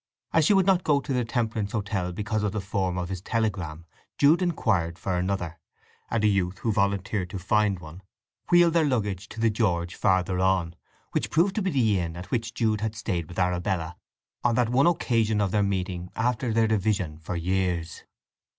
As 0.33 0.45
she 0.45 0.55
would 0.55 0.65
not 0.65 0.83
go 0.83 0.99
to 0.99 1.13
the 1.13 1.23
Temperance 1.23 1.73
Hotel 1.73 2.11
because 2.11 2.41
of 2.41 2.53
the 2.53 2.59
form 2.59 2.97
of 2.97 3.09
his 3.09 3.21
telegram, 3.21 3.85
Jude 4.17 4.41
inquired 4.41 4.97
for 4.97 5.15
another; 5.15 5.59
and 6.09 6.23
a 6.23 6.27
youth 6.27 6.57
who 6.57 6.71
volunteered 6.71 7.29
to 7.29 7.37
find 7.37 7.77
one 7.77 8.01
wheeled 8.49 8.73
their 8.73 8.83
luggage 8.87 9.29
to 9.29 9.39
the 9.39 9.51
George 9.51 9.93
farther 9.93 10.39
on, 10.39 10.73
which 11.11 11.29
proved 11.29 11.53
to 11.53 11.61
be 11.61 11.69
the 11.69 11.99
inn 11.99 12.17
at 12.17 12.31
which 12.31 12.55
Jude 12.55 12.81
had 12.81 12.95
stayed 12.95 13.27
with 13.27 13.37
Arabella 13.37 13.95
on 14.43 14.55
that 14.55 14.69
one 14.69 14.87
occasion 14.87 15.39
of 15.39 15.51
their 15.51 15.61
meeting 15.61 16.09
after 16.15 16.51
their 16.51 16.67
division 16.67 17.19
for 17.19 17.35
years. 17.35 18.03